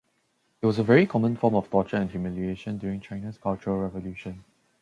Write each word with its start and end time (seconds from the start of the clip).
It 0.63 0.65
was 0.65 0.79
a 0.79 0.83
very 0.83 1.05
common 1.05 1.35
form 1.37 1.53
of 1.53 1.69
torture 1.69 1.97
and 1.97 2.09
humiliation 2.09 2.79
during 2.79 3.01
China's 3.01 3.37
Cultural 3.37 3.77
Revolution. 3.79 4.43